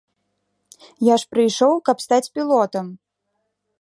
[1.07, 2.85] Я ж прыйшоў, каб стаць пілотам!